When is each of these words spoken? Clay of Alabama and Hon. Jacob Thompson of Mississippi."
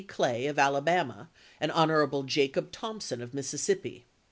Clay 0.07 0.47
of 0.47 0.57
Alabama 0.57 1.29
and 1.59 1.71
Hon. 1.71 2.23
Jacob 2.25 2.71
Thompson 2.71 3.21
of 3.21 3.35
Mississippi." 3.35 4.03